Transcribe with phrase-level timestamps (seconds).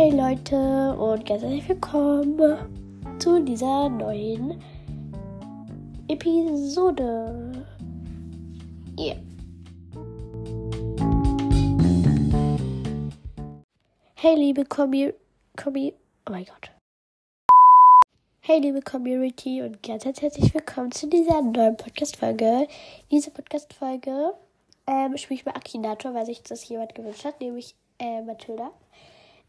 [0.00, 4.62] Hey Leute und ganz herzlich willkommen zu dieser neuen
[6.06, 7.66] Episode.
[8.96, 9.16] Yeah.
[14.14, 15.10] Hey liebe Commu
[15.56, 16.70] Commu Oh mein Gott.
[18.38, 22.68] Hey liebe Community und ganz herzlich willkommen zu dieser neuen Podcast-Folge.
[23.10, 24.34] Diese Podcast-Folge
[24.86, 28.70] ähm, spiele ich bei Akinator, weil sich das jemand gewünscht hat, nämlich äh, Mathilda.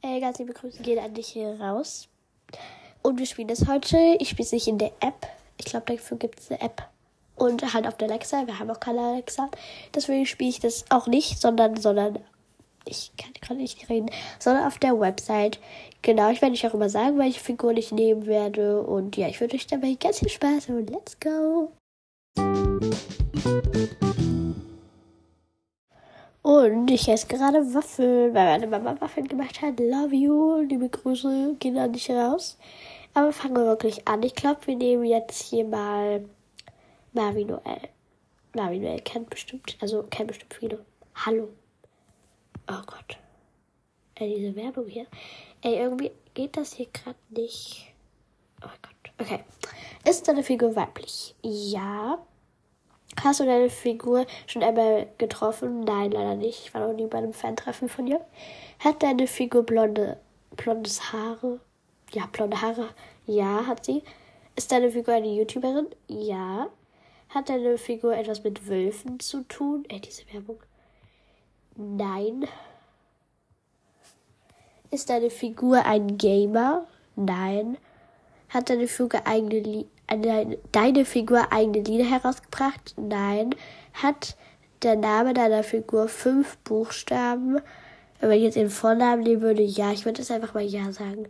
[0.01, 2.07] Äh, ganz liebe Grüße gehen an dich hier raus.
[3.01, 3.97] Und wir spielen das heute.
[4.19, 5.27] Ich spiele es nicht in der App.
[5.57, 6.87] Ich glaube, dafür gibt es eine App.
[7.35, 8.47] Und halt auf der Alexa.
[8.47, 9.49] Wir haben auch keine Alexa.
[9.93, 12.19] Deswegen spiele ich das auch nicht, sondern, sondern,
[12.85, 15.59] ich kann gerade nicht reden, sondern auf der Website.
[16.01, 18.81] Genau, ich werde euch auch immer sagen, welche Figur ich nehmen werde.
[18.81, 21.71] Und ja, ich wünsche euch dabei ganz viel Spaß und let's go!
[26.59, 29.79] Und ich esse gerade Waffeln, weil meine Mama Waffeln gemacht hat.
[29.79, 30.57] Love you.
[30.61, 32.57] Liebe Grüße gehen an dich raus.
[33.13, 34.23] Aber fangen wir wirklich an.
[34.23, 36.25] Ich glaube, wir nehmen jetzt hier mal
[37.13, 37.79] Marvin Noel.
[38.53, 40.85] Marvin Noel kennt bestimmt, also kennt bestimmt viele.
[41.15, 41.47] Hallo.
[42.69, 43.17] Oh Gott.
[44.15, 45.05] Ey, diese Werbung hier.
[45.61, 47.93] Ey, irgendwie geht das hier gerade nicht.
[48.61, 49.13] Oh Gott.
[49.17, 49.45] Okay.
[50.05, 51.35] Ist deine Figur weiblich?
[51.41, 52.19] Ja.
[53.23, 55.81] Hast du deine Figur schon einmal getroffen?
[55.81, 56.65] Nein, leider nicht.
[56.65, 58.25] Ich war noch nie bei einem Fan-Treffen von dir.
[58.79, 60.17] Hat deine Figur blonde,
[60.55, 61.59] blondes Haare?
[62.13, 62.89] Ja, blonde Haare.
[63.25, 64.03] Ja, hat sie.
[64.55, 65.87] Ist deine Figur eine YouTuberin?
[66.07, 66.69] Ja.
[67.29, 69.83] Hat deine Figur etwas mit Wölfen zu tun?
[69.89, 70.59] Ey, diese Werbung.
[71.75, 72.47] Nein.
[74.91, 76.87] Ist deine Figur ein Gamer?
[77.15, 77.77] Nein.
[78.49, 82.95] Hat deine Figur eigene, Lie deine, Figur eigene Lieder herausgebracht?
[82.97, 83.55] Nein.
[83.93, 84.35] Hat
[84.81, 87.59] der Name deiner Figur fünf Buchstaben?
[88.19, 89.91] Wenn ich jetzt den Vornamen nehmen würde, ja.
[89.91, 91.27] Ich würde es einfach mal ja sagen.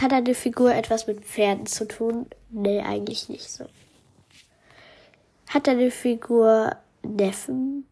[0.00, 2.26] Hat deine Figur etwas mit Pferden zu tun?
[2.50, 3.66] Nee, eigentlich nicht so.
[5.48, 7.86] Hat deine Figur Neffen?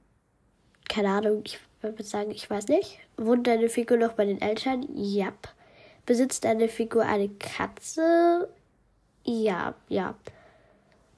[0.88, 2.98] Keine Ahnung, ich würde sagen, ich weiß nicht.
[3.16, 4.86] Wohnt deine Figur noch bei den Eltern?
[4.94, 5.32] Ja.
[6.06, 8.48] Besitzt deine Figur eine Katze?
[9.24, 10.14] Ja, ja.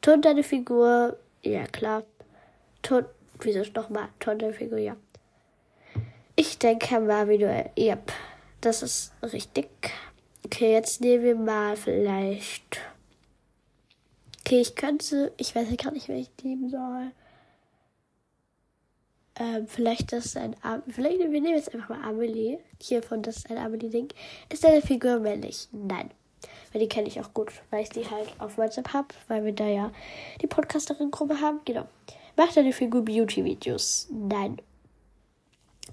[0.01, 1.17] Tont deine Figur?
[1.43, 2.05] Ja, klar.
[2.83, 3.07] Tont,
[3.41, 4.09] wieso nochmal?
[4.21, 4.79] Tont deine Figur?
[4.79, 4.97] Ja.
[6.37, 7.99] Ich denke mal wieder, ja,
[8.61, 9.69] das ist richtig.
[10.45, 12.81] Okay, jetzt nehmen wir mal vielleicht.
[14.41, 17.13] Okay, ich könnte, ich weiß ja gar nicht, wer ich nehmen soll.
[19.37, 20.55] Ähm, vielleicht das ist ein,
[20.89, 22.59] vielleicht, wir nehmen jetzt einfach mal Amelie.
[22.81, 24.09] Hier von das ist ein Amelie-Ding.
[24.53, 25.69] Ist deine Figur männlich?
[25.73, 26.11] Nein.
[26.75, 29.53] Weil die kenne ich auch gut, weil ich die halt auf WhatsApp habe, weil wir
[29.53, 29.93] da ja
[30.43, 31.61] die Podcasterin-Gruppe haben.
[31.65, 31.87] Genau.
[32.37, 34.09] Macht deine Figur Beauty-Videos?
[34.11, 34.61] Nein.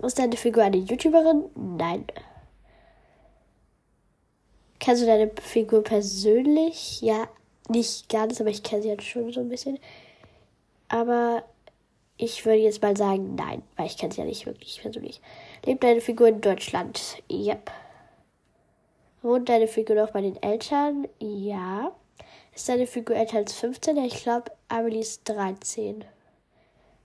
[0.02, 1.44] Ist deine Figur eine YouTuberin?
[1.78, 2.06] Nein.
[4.80, 7.00] Kennst du deine Figur persönlich?
[7.02, 7.28] Ja,
[7.70, 9.78] nicht ganz, aber ich kenne sie halt schon so ein bisschen.
[10.88, 11.44] Aber
[12.18, 15.22] ich würde jetzt mal sagen, nein, weil ich kenne sie ja nicht wirklich persönlich.
[15.64, 17.22] Lebt deine Figur in Deutschland?
[17.32, 17.70] Yep.
[19.22, 21.08] Wohnt deine Figur noch bei den Eltern?
[21.20, 21.92] Ja.
[22.56, 23.98] Ist deine Figur älter als 15?
[23.98, 26.04] Ja, ich glaube, Amelie ist 13.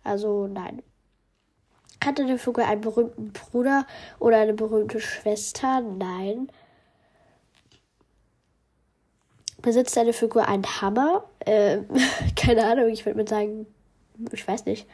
[0.03, 0.83] Also nein.
[2.05, 3.87] Hat deine Figur einen berühmten Bruder
[4.19, 5.81] oder eine berühmte Schwester?
[5.81, 6.49] Nein.
[9.61, 11.25] Besitzt deine Figur einen Hammer?
[11.41, 11.81] Äh,
[12.37, 13.67] keine Ahnung, ich würde mal sagen,
[14.33, 14.87] ich weiß nicht.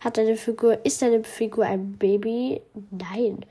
[0.00, 2.60] Hat deine Figur, ist deine Figur ein Baby?
[2.90, 3.44] Nein.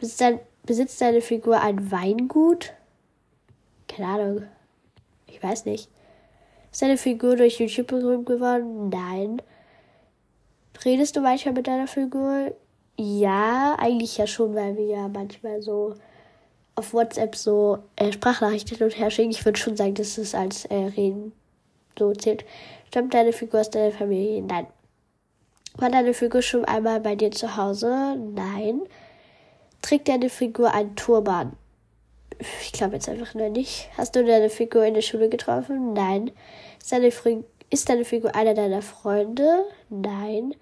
[0.00, 2.72] Besitzt, dein, besitzt deine Figur ein Weingut?
[3.86, 4.42] Keine Ahnung.
[5.26, 5.90] Ich weiß nicht.
[6.72, 8.88] Ist deine Figur durch YouTube berühmt geworden?
[8.88, 9.42] Nein.
[10.86, 12.54] Redest du manchmal mit deiner Figur?
[12.96, 15.94] Ja, eigentlich ja schon, weil wir ja manchmal so
[16.76, 19.30] auf WhatsApp so äh, Sprachnachrichten und her schicken.
[19.30, 21.32] Ich würde schon sagen, dass es als äh, Reden
[21.98, 22.46] so zählt.
[22.88, 24.40] Stammt deine Figur aus deiner Familie?
[24.40, 24.66] Nein.
[25.76, 28.16] War deine Figur schon einmal bei dir zu Hause?
[28.16, 28.80] Nein.
[29.82, 31.56] Trägt deine Figur einen Turban?
[32.62, 33.88] Ich glaube jetzt einfach nur nicht.
[33.96, 35.92] Hast du deine Figur in der Schule getroffen?
[35.92, 36.30] Nein.
[36.80, 37.12] Ist deine,
[37.70, 39.64] ist deine Figur einer deiner Freunde?
[39.88, 40.54] Nein.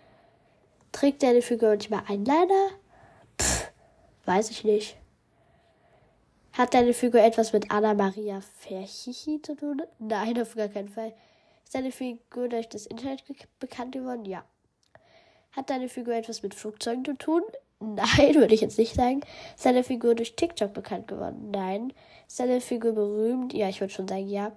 [0.92, 2.70] Trägt deine Figur manchmal Einliner?
[3.40, 3.70] Pff,
[4.24, 4.96] weiß ich nicht.
[6.52, 9.82] Hat deine Figur etwas mit Anna Maria Ferchichi zu tun?
[10.00, 11.12] Nein, auf gar keinen Fall.
[11.64, 13.22] Ist deine Figur durch das Internet
[13.60, 14.24] bekannt geworden?
[14.24, 14.44] Ja.
[15.52, 17.42] Hat deine Figur etwas mit Flugzeugen zu tun?
[17.80, 19.20] Nein, würde ich jetzt nicht sagen.
[19.56, 21.50] Ist deine Figur durch TikTok bekannt geworden?
[21.50, 21.92] Nein.
[22.26, 23.52] Ist deine Figur berühmt?
[23.54, 24.52] Ja, ich würde schon sagen, ja.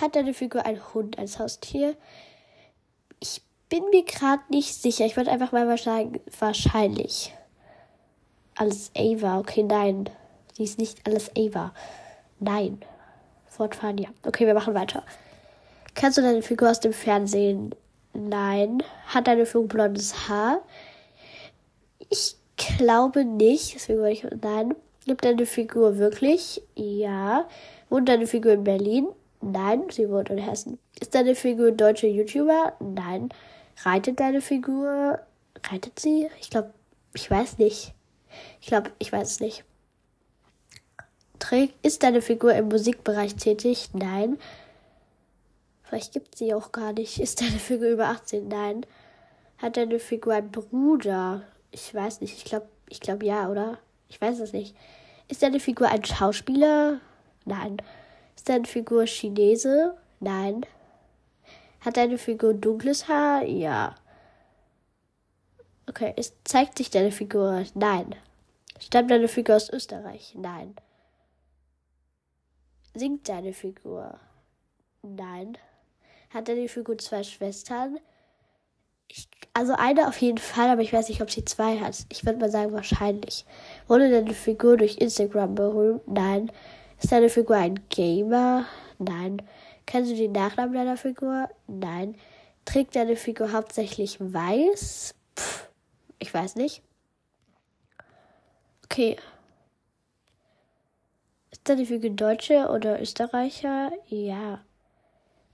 [0.00, 1.96] Hat deine Figur einen Hund als Haustier?
[3.20, 5.04] Ich bin mir gerade nicht sicher.
[5.04, 7.34] Ich würde einfach mal sagen, wahrscheinlich.
[8.56, 9.38] alles Ava.
[9.38, 10.08] Okay, nein.
[10.56, 11.72] Sie ist nicht alles Ava.
[12.38, 12.82] Nein.
[13.46, 14.08] Fortfahren, ja.
[14.24, 15.04] Okay, wir machen weiter.
[15.94, 17.74] Kennst du deine Figur aus dem Fernsehen?
[18.14, 18.82] Nein.
[19.06, 20.62] Hat deine Figur blondes Haar?
[22.10, 23.74] Ich glaube nicht.
[23.74, 24.74] Deswegen würde ich nein.
[25.06, 26.62] Gibt deine Figur wirklich?
[26.74, 27.48] Ja.
[27.88, 29.08] Wohnt deine Figur in Berlin?
[29.40, 30.78] Nein, sie wohnt in Hessen.
[31.00, 32.74] Ist deine Figur deutsche YouTuber?
[32.80, 33.30] Nein.
[33.82, 35.20] Reitet deine Figur?
[35.70, 36.28] Reitet sie?
[36.40, 36.74] Ich glaube,
[37.14, 37.94] ich weiß nicht.
[38.60, 39.64] Ich glaube, ich weiß es nicht.
[41.38, 43.88] Trägt, ist deine Figur im Musikbereich tätig?
[43.94, 44.38] Nein.
[45.84, 47.18] Vielleicht gibt sie auch gar nicht.
[47.18, 48.46] Ist deine Figur über 18?
[48.46, 48.84] Nein.
[49.56, 51.42] Hat deine Figur einen Bruder?
[51.70, 52.36] Ich weiß nicht.
[52.36, 53.78] Ich glaube, ich glaube ja, oder?
[54.08, 54.76] Ich weiß es nicht.
[55.28, 57.00] Ist deine Figur ein Schauspieler?
[57.44, 57.76] Nein.
[58.36, 59.96] Ist deine Figur Chinese?
[60.18, 60.66] Nein.
[61.80, 63.44] Hat deine Figur dunkles Haar?
[63.44, 63.94] Ja.
[65.88, 67.64] Okay, ist, zeigt sich deine Figur?
[67.74, 68.14] Nein.
[68.78, 70.34] Stammt deine Figur aus Österreich?
[70.36, 70.74] Nein.
[72.94, 74.18] Singt deine Figur?
[75.02, 75.56] Nein.
[76.30, 77.98] Hat deine Figur zwei Schwestern?
[79.10, 82.06] Ich, also eine auf jeden Fall, aber ich weiß nicht, ob sie zwei hat.
[82.12, 83.44] Ich würde mal sagen, wahrscheinlich.
[83.88, 86.06] Wurde deine Figur durch Instagram berühmt?
[86.06, 86.52] Nein.
[87.02, 88.66] Ist deine Figur ein Gamer?
[88.98, 89.42] Nein.
[89.86, 91.48] Kennst du den Nachnamen deiner Figur?
[91.66, 92.14] Nein.
[92.64, 95.16] Trägt deine Figur hauptsächlich weiß?
[95.36, 95.68] Pff,
[96.20, 96.82] ich weiß nicht.
[98.84, 99.16] Okay.
[101.50, 103.90] Ist deine Figur Deutsche oder Österreicher?
[104.06, 104.60] Ja.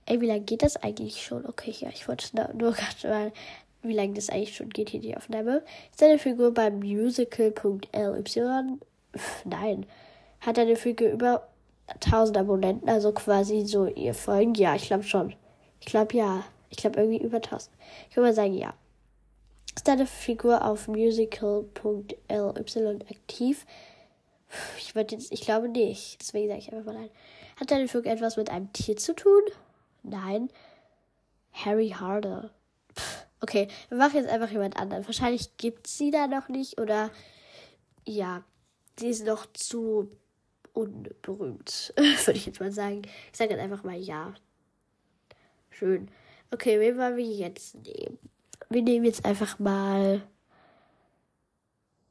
[0.09, 1.45] Ey, wie lange geht das eigentlich schon?
[1.45, 3.33] Okay, ja, ich wollte nur gerade mal,
[3.81, 5.63] wie lange das eigentlich schon geht hier die Aufnahme.
[5.91, 7.81] Ist deine Figur beim Musical.ly?
[9.43, 9.85] Nein.
[10.39, 11.49] Hat deine Figur über
[11.87, 14.53] 1000 Abonnenten, also quasi so ihr Folgen?
[14.55, 15.35] Ja, ich glaube schon.
[15.81, 16.45] Ich glaube ja.
[16.69, 17.69] Ich glaube irgendwie über 1000.
[18.09, 18.73] Ich würde mal sagen ja.
[19.75, 22.15] Ist deine Figur auf musical.ly
[23.09, 23.65] aktiv?
[24.77, 26.21] Ich jetzt, ich glaube nicht.
[26.21, 27.09] Deswegen sage ich einfach mal nein.
[27.59, 29.41] Hat deine Figur etwas mit einem Tier zu tun?
[30.07, 30.49] Nein.
[31.51, 32.51] Harry Harder.
[33.39, 35.05] Okay, wir machen jetzt einfach jemand anderen.
[35.05, 37.11] Wahrscheinlich gibt sie da noch nicht oder
[38.05, 38.43] ja,
[38.99, 40.09] sie ist noch zu
[40.73, 43.03] unberühmt, würde ich jetzt mal sagen.
[43.31, 44.33] Ich sage jetzt einfach mal ja.
[45.69, 46.09] Schön.
[46.51, 48.17] Okay, wen wollen wir jetzt nehmen?
[48.69, 50.21] Wir nehmen jetzt einfach mal.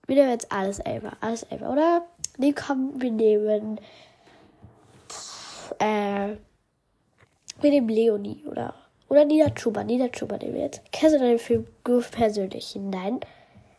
[0.07, 1.17] Wir nehmen jetzt alles Elber.
[1.21, 2.07] Alles Elber, oder?
[2.37, 3.81] Nee, komm, wir nehmen.
[5.79, 6.37] Äh.
[7.61, 8.75] Wir nehmen Leonie, oder?
[9.09, 9.85] Oder Nina Chuba.
[9.85, 10.83] Nina Chuba nehmen wir jetzt.
[10.93, 12.77] Kennst du deine Figur persönlich?
[12.77, 13.21] Nein.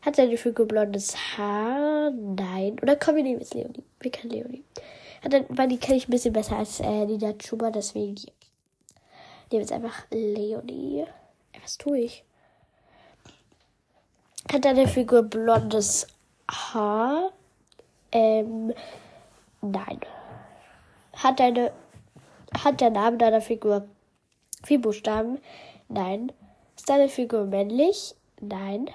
[0.02, 2.12] Hat deine Figur blondes Haar?
[2.12, 2.78] Nein.
[2.82, 3.84] Oder komm, wir nehmen jetzt Leonie.
[4.00, 4.64] Wir kennen Leonie.
[5.24, 8.16] Dann, weil die kenne ich ein bisschen besser als äh, Nina Chuba, deswegen.
[9.52, 11.06] Nehmen jetzt einfach Leonie.
[11.62, 12.24] Was tue ich?
[14.52, 16.08] Hat deine Figur blondes
[16.50, 17.32] Haar?
[18.12, 18.74] Ähm,
[19.62, 20.00] nein.
[21.14, 21.74] Hat deine,
[22.64, 23.88] hat der Name deiner Figur
[24.64, 25.40] vier Buchstaben?
[25.90, 26.32] Nein.
[26.76, 28.16] Ist deine Figur männlich?
[28.40, 28.90] Nein.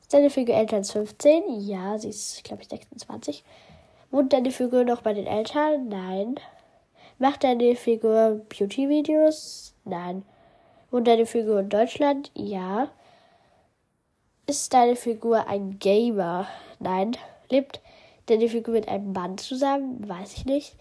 [0.00, 1.60] Ist deine Figur älter als 15?
[1.60, 3.44] Ja, sie ist, glaube ich, 26.
[4.10, 5.88] Wohnt deine Figur noch bei den Eltern?
[5.88, 6.34] Nein.
[7.18, 9.74] Macht deine Figur Beauty-Videos?
[9.84, 10.24] Nein.
[10.90, 12.30] Wohnt deine Figur in Deutschland?
[12.34, 12.88] Ja.
[14.46, 16.46] Ist deine Figur ein Gamer?
[16.78, 17.16] Nein.
[17.48, 17.80] Lebt
[18.26, 20.06] deine Figur mit einem Mann zusammen?
[20.06, 20.76] Weiß ich nicht.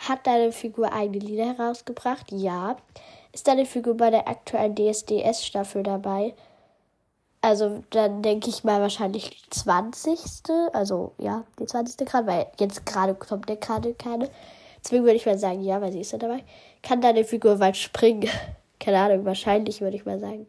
[0.00, 2.32] Hat deine Figur eigene Lieder herausgebracht?
[2.32, 2.76] Ja.
[3.32, 6.34] Ist deine Figur bei der aktuellen DSDS-Staffel dabei?
[7.42, 10.18] Also dann denke ich mal wahrscheinlich die 20.
[10.72, 12.08] Also ja, die 20.
[12.08, 14.30] gerade, weil jetzt gerade kommt der gerade keine.
[14.82, 16.44] Deswegen würde ich mal sagen, ja, weil sie ist ja dabei.
[16.82, 18.28] Kann deine Figur weit springen?
[18.78, 20.46] Keine Ahnung, wahrscheinlich würde ich mal sagen.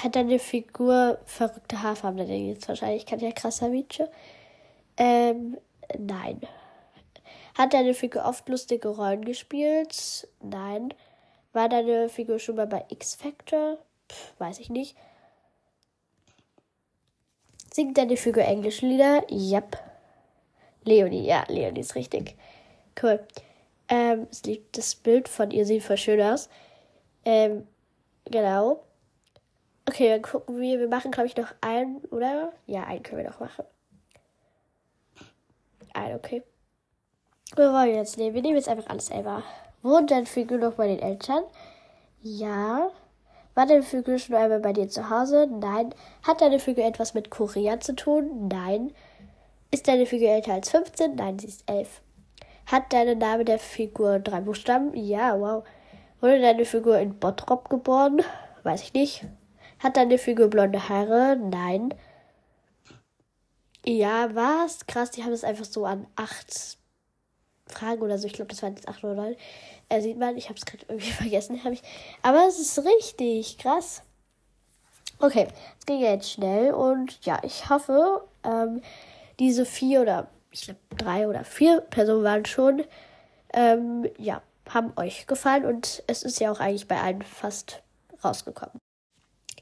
[0.00, 2.18] Hat deine Figur verrückte Haarfarben?
[2.18, 4.08] Dann denke ich jetzt wahrscheinlich Katja Krasavice.
[4.96, 5.58] Ähm,
[5.98, 6.40] nein.
[7.60, 10.26] Hat deine Figur oft lustige Rollen gespielt?
[10.40, 10.94] Nein.
[11.52, 13.76] War deine Figur schon mal bei X Factor?
[14.10, 14.96] Pff, weiß ich nicht.
[17.70, 19.26] Singt deine Figur englische Lieder?
[19.30, 19.76] Yep.
[20.84, 22.34] Leonie, ja, Leonie ist richtig.
[23.02, 23.20] Cool.
[23.90, 26.48] Ähm, es liegt das Bild von ihr sieht voll schön aus.
[27.26, 27.68] Ähm,
[28.24, 28.82] genau.
[29.86, 30.80] Okay, dann gucken wir.
[30.80, 32.54] Wir machen, glaube ich, noch einen, oder?
[32.66, 33.66] Ja, einen können wir noch machen.
[35.92, 36.42] Ein, okay.
[37.56, 38.34] Wir wollen jetzt nehmen.
[38.34, 39.42] Wir nehmen jetzt einfach alles selber.
[39.82, 41.42] Wohnt deine Figur noch bei den Eltern?
[42.22, 42.90] Ja.
[43.54, 45.48] War deine Figur schon einmal bei dir zu Hause?
[45.50, 45.92] Nein.
[46.22, 48.48] Hat deine Figur etwas mit Korea zu tun?
[48.48, 48.92] Nein.
[49.72, 51.16] Ist deine Figur älter als 15?
[51.16, 52.00] Nein, sie ist 11.
[52.66, 54.94] Hat deine Name der Figur drei Buchstaben?
[54.94, 55.64] Ja, wow.
[56.20, 58.22] Wurde deine Figur in Bottrop geboren?
[58.62, 59.24] Weiß ich nicht.
[59.80, 61.36] Hat deine Figur blonde Haare?
[61.36, 61.94] Nein.
[63.84, 64.86] Ja, was?
[64.86, 66.79] Krass, die haben es einfach so an acht
[67.70, 68.26] Fragen oder so.
[68.26, 69.36] Ich glaube, das waren jetzt acht oder neun.
[69.88, 71.62] Äh, sieht man, ich habe es gerade irgendwie vergessen.
[71.64, 71.82] Hab ich.
[72.22, 74.02] Aber es ist richtig krass.
[75.18, 75.48] Okay,
[75.78, 78.80] es ging jetzt schnell und ja, ich hoffe, ähm,
[79.38, 82.84] diese vier oder ich glaube drei oder vier Personen waren schon,
[83.52, 87.82] ähm, ja, haben euch gefallen und es ist ja auch eigentlich bei allen fast
[88.24, 88.80] rausgekommen.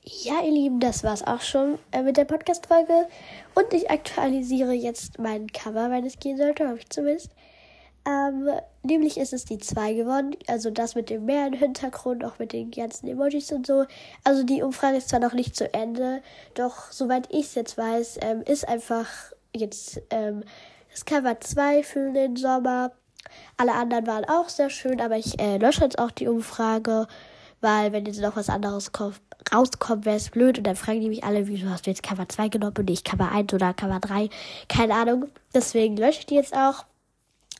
[0.05, 3.09] Ja, ihr Lieben, das war's auch schon äh, mit der Podcast-Folge.
[3.55, 7.31] Und ich aktualisiere jetzt mein Cover, wenn es gehen sollte, hoffe ich zumindest.
[8.09, 8.49] Ähm,
[8.83, 10.35] nämlich ist es die 2 geworden.
[10.47, 13.85] Also das mit dem Meer im Hintergrund, auch mit den ganzen Emojis und so.
[14.25, 16.23] Also die Umfrage ist zwar noch nicht zu Ende,
[16.55, 19.07] doch soweit ich es jetzt weiß, ähm, ist einfach
[19.55, 20.43] jetzt ähm,
[20.91, 22.93] das Cover 2 für den Sommer.
[23.59, 27.07] Alle anderen waren auch sehr schön, aber ich äh, lösche jetzt auch die Umfrage,
[27.61, 29.21] weil wenn jetzt noch was anderes kommt,
[29.53, 30.57] rauskommt, wäre es blöd.
[30.57, 33.05] Und dann fragen die mich alle, wieso hast du jetzt Cover 2 genommen und nicht
[33.05, 34.31] Cover 1 oder Cover 3?
[34.69, 35.27] Keine Ahnung.
[35.53, 36.87] Deswegen lösche ich die jetzt auch.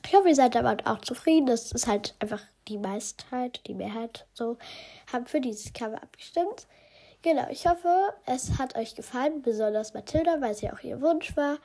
[0.05, 1.45] Ich hoffe, ihr seid damit auch zufrieden.
[1.45, 4.57] Das ist halt einfach die Meistheit, die Mehrheit so,
[5.11, 6.67] haben für dieses Cover abgestimmt.
[7.21, 11.35] Genau, ich hoffe, es hat euch gefallen, besonders Mathilda, weil es ja auch ihr Wunsch
[11.35, 11.57] war.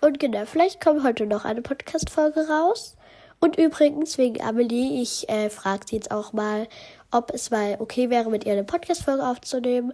[0.00, 2.96] Und genau, vielleicht kommt heute noch eine Podcast-Folge raus.
[3.40, 6.66] Und übrigens, wegen Amelie, ich äh, frage sie jetzt auch mal,
[7.12, 9.92] ob es mal okay wäre, mit ihr eine Podcast-Folge aufzunehmen.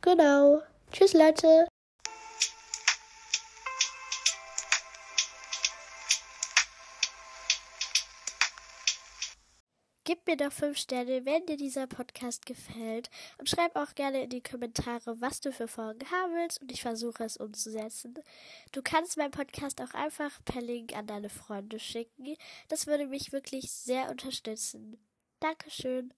[0.00, 0.60] Genau.
[0.92, 1.68] Tschüss, Leute.
[10.08, 13.10] Gib mir doch 5 Sterne, wenn dir dieser Podcast gefällt.
[13.36, 16.62] Und schreib auch gerne in die Kommentare, was du für Folgen haben willst.
[16.62, 18.14] Und ich versuche es umzusetzen.
[18.72, 22.38] Du kannst meinen Podcast auch einfach per Link an deine Freunde schicken.
[22.68, 24.96] Das würde mich wirklich sehr unterstützen.
[25.40, 26.14] Dankeschön.